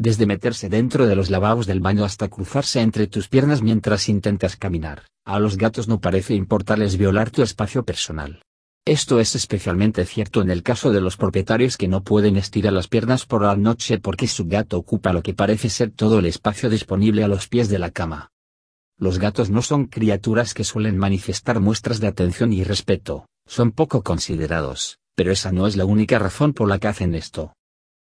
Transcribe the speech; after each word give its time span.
desde 0.00 0.24
meterse 0.24 0.70
dentro 0.70 1.06
de 1.06 1.14
los 1.14 1.28
lavabos 1.28 1.66
del 1.66 1.80
baño 1.80 2.06
hasta 2.06 2.28
cruzarse 2.28 2.80
entre 2.80 3.06
tus 3.06 3.28
piernas 3.28 3.60
mientras 3.60 4.08
intentas 4.08 4.56
caminar, 4.56 5.02
a 5.26 5.38
los 5.38 5.58
gatos 5.58 5.88
no 5.88 6.00
parece 6.00 6.34
importarles 6.34 6.96
violar 6.96 7.30
tu 7.30 7.42
espacio 7.42 7.84
personal. 7.84 8.42
Esto 8.86 9.20
es 9.20 9.34
especialmente 9.34 10.06
cierto 10.06 10.40
en 10.40 10.50
el 10.50 10.62
caso 10.62 10.90
de 10.90 11.02
los 11.02 11.18
propietarios 11.18 11.76
que 11.76 11.86
no 11.86 12.02
pueden 12.02 12.38
estirar 12.38 12.72
las 12.72 12.88
piernas 12.88 13.26
por 13.26 13.42
la 13.42 13.54
noche 13.56 13.98
porque 13.98 14.26
su 14.26 14.46
gato 14.46 14.78
ocupa 14.78 15.12
lo 15.12 15.22
que 15.22 15.34
parece 15.34 15.68
ser 15.68 15.90
todo 15.90 16.18
el 16.18 16.24
espacio 16.24 16.70
disponible 16.70 17.22
a 17.22 17.28
los 17.28 17.46
pies 17.46 17.68
de 17.68 17.78
la 17.78 17.90
cama. 17.90 18.30
Los 18.96 19.18
gatos 19.18 19.50
no 19.50 19.60
son 19.60 19.84
criaturas 19.84 20.54
que 20.54 20.64
suelen 20.64 20.96
manifestar 20.96 21.60
muestras 21.60 22.00
de 22.00 22.06
atención 22.06 22.54
y 22.54 22.64
respeto, 22.64 23.26
son 23.46 23.70
poco 23.70 24.02
considerados, 24.02 24.96
pero 25.14 25.30
esa 25.30 25.52
no 25.52 25.66
es 25.66 25.76
la 25.76 25.84
única 25.84 26.18
razón 26.18 26.54
por 26.54 26.70
la 26.70 26.78
que 26.78 26.88
hacen 26.88 27.14
esto. 27.14 27.52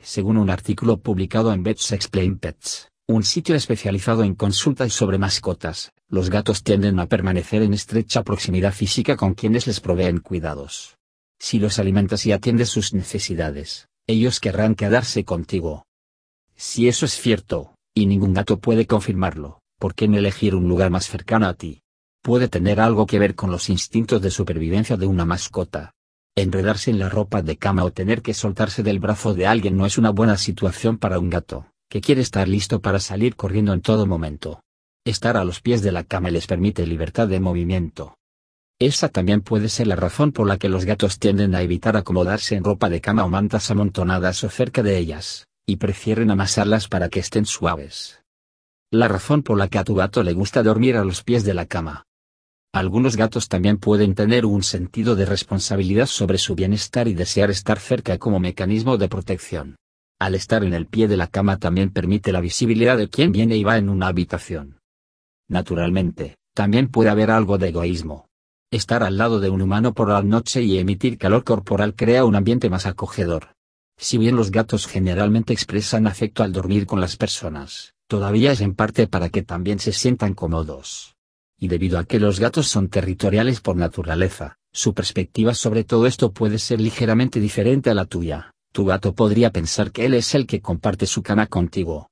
Según 0.00 0.36
un 0.38 0.48
artículo 0.48 0.98
publicado 0.98 1.52
en 1.52 1.62
Vets 1.62 1.92
Explain 1.92 2.38
Pets, 2.38 2.88
un 3.08 3.24
sitio 3.24 3.54
especializado 3.54 4.22
en 4.22 4.34
consultas 4.34 4.92
sobre 4.92 5.18
mascotas, 5.18 5.92
los 6.08 6.30
gatos 6.30 6.62
tienden 6.62 7.00
a 7.00 7.06
permanecer 7.06 7.62
en 7.62 7.74
estrecha 7.74 8.22
proximidad 8.22 8.72
física 8.72 9.16
con 9.16 9.34
quienes 9.34 9.66
les 9.66 9.80
proveen 9.80 10.20
cuidados. 10.20 10.96
Si 11.38 11.58
los 11.58 11.78
alimentas 11.78 12.26
y 12.26 12.32
atiendes 12.32 12.68
sus 12.68 12.94
necesidades, 12.94 13.88
ellos 14.06 14.40
querrán 14.40 14.74
quedarse 14.74 15.24
contigo. 15.24 15.84
Si 16.56 16.88
eso 16.88 17.04
es 17.04 17.20
cierto, 17.20 17.74
y 17.94 18.06
ningún 18.06 18.34
gato 18.34 18.58
puede 18.58 18.86
confirmarlo, 18.86 19.60
¿por 19.78 19.94
qué 19.94 20.08
no 20.08 20.16
elegir 20.16 20.54
un 20.54 20.68
lugar 20.68 20.90
más 20.90 21.06
cercano 21.06 21.46
a 21.46 21.54
ti? 21.54 21.82
Puede 22.22 22.48
tener 22.48 22.80
algo 22.80 23.06
que 23.06 23.18
ver 23.18 23.34
con 23.34 23.50
los 23.50 23.68
instintos 23.68 24.22
de 24.22 24.30
supervivencia 24.30 24.96
de 24.96 25.06
una 25.06 25.24
mascota. 25.24 25.92
Enredarse 26.40 26.92
en 26.92 27.00
la 27.00 27.08
ropa 27.08 27.42
de 27.42 27.56
cama 27.56 27.82
o 27.82 27.90
tener 27.90 28.22
que 28.22 28.32
soltarse 28.32 28.84
del 28.84 29.00
brazo 29.00 29.34
de 29.34 29.48
alguien 29.48 29.76
no 29.76 29.86
es 29.86 29.98
una 29.98 30.10
buena 30.10 30.36
situación 30.36 30.96
para 30.96 31.18
un 31.18 31.30
gato, 31.30 31.66
que 31.90 32.00
quiere 32.00 32.20
estar 32.20 32.46
listo 32.46 32.80
para 32.80 33.00
salir 33.00 33.34
corriendo 33.34 33.72
en 33.72 33.80
todo 33.80 34.06
momento. 34.06 34.62
Estar 35.04 35.36
a 35.36 35.42
los 35.42 35.60
pies 35.60 35.82
de 35.82 35.90
la 35.90 36.04
cama 36.04 36.30
les 36.30 36.46
permite 36.46 36.86
libertad 36.86 37.26
de 37.26 37.40
movimiento. 37.40 38.14
Esa 38.78 39.08
también 39.08 39.40
puede 39.40 39.68
ser 39.68 39.88
la 39.88 39.96
razón 39.96 40.30
por 40.30 40.46
la 40.46 40.58
que 40.58 40.68
los 40.68 40.84
gatos 40.84 41.18
tienden 41.18 41.56
a 41.56 41.62
evitar 41.62 41.96
acomodarse 41.96 42.54
en 42.54 42.62
ropa 42.62 42.88
de 42.88 43.00
cama 43.00 43.24
o 43.24 43.28
mantas 43.28 43.68
amontonadas 43.72 44.44
o 44.44 44.48
cerca 44.48 44.84
de 44.84 44.96
ellas, 44.96 45.48
y 45.66 45.74
prefieren 45.74 46.30
amasarlas 46.30 46.86
para 46.86 47.08
que 47.08 47.18
estén 47.18 47.46
suaves. 47.46 48.22
La 48.92 49.08
razón 49.08 49.42
por 49.42 49.58
la 49.58 49.66
que 49.66 49.78
a 49.78 49.82
tu 49.84 49.96
gato 49.96 50.22
le 50.22 50.34
gusta 50.34 50.62
dormir 50.62 50.96
a 50.98 51.04
los 51.04 51.24
pies 51.24 51.42
de 51.42 51.54
la 51.54 51.66
cama. 51.66 52.04
Algunos 52.72 53.16
gatos 53.16 53.48
también 53.48 53.78
pueden 53.78 54.14
tener 54.14 54.44
un 54.44 54.62
sentido 54.62 55.16
de 55.16 55.24
responsabilidad 55.24 56.06
sobre 56.06 56.36
su 56.36 56.54
bienestar 56.54 57.08
y 57.08 57.14
desear 57.14 57.50
estar 57.50 57.78
cerca 57.78 58.18
como 58.18 58.40
mecanismo 58.40 58.98
de 58.98 59.08
protección. 59.08 59.76
Al 60.20 60.34
estar 60.34 60.62
en 60.62 60.74
el 60.74 60.86
pie 60.86 61.08
de 61.08 61.16
la 61.16 61.28
cama 61.28 61.58
también 61.58 61.90
permite 61.90 62.30
la 62.30 62.40
visibilidad 62.40 62.98
de 62.98 63.08
quien 63.08 63.32
viene 63.32 63.56
y 63.56 63.64
va 63.64 63.78
en 63.78 63.88
una 63.88 64.08
habitación. 64.08 64.80
Naturalmente, 65.48 66.36
también 66.54 66.88
puede 66.88 67.08
haber 67.08 67.30
algo 67.30 67.56
de 67.56 67.68
egoísmo. 67.68 68.26
Estar 68.70 69.02
al 69.02 69.16
lado 69.16 69.40
de 69.40 69.48
un 69.48 69.62
humano 69.62 69.94
por 69.94 70.10
la 70.10 70.20
noche 70.22 70.62
y 70.62 70.78
emitir 70.78 71.16
calor 71.16 71.44
corporal 71.44 71.94
crea 71.94 72.26
un 72.26 72.36
ambiente 72.36 72.68
más 72.68 72.84
acogedor. 72.84 73.54
Si 73.96 74.18
bien 74.18 74.36
los 74.36 74.50
gatos 74.50 74.86
generalmente 74.86 75.54
expresan 75.54 76.06
afecto 76.06 76.42
al 76.42 76.52
dormir 76.52 76.84
con 76.84 77.00
las 77.00 77.16
personas, 77.16 77.94
todavía 78.08 78.52
es 78.52 78.60
en 78.60 78.74
parte 78.74 79.06
para 79.06 79.30
que 79.30 79.42
también 79.42 79.78
se 79.78 79.92
sientan 79.92 80.34
cómodos. 80.34 81.17
Y 81.58 81.68
debido 81.68 81.98
a 81.98 82.04
que 82.04 82.20
los 82.20 82.38
gatos 82.38 82.68
son 82.68 82.88
territoriales 82.88 83.60
por 83.60 83.76
naturaleza, 83.76 84.58
su 84.72 84.94
perspectiva 84.94 85.54
sobre 85.54 85.82
todo 85.82 86.06
esto 86.06 86.32
puede 86.32 86.58
ser 86.58 86.80
ligeramente 86.80 87.40
diferente 87.40 87.90
a 87.90 87.94
la 87.94 88.04
tuya. 88.04 88.52
Tu 88.72 88.84
gato 88.84 89.12
podría 89.12 89.50
pensar 89.50 89.90
que 89.90 90.06
él 90.06 90.14
es 90.14 90.36
el 90.36 90.46
que 90.46 90.60
comparte 90.60 91.06
su 91.06 91.22
cama 91.22 91.46
contigo, 91.46 92.06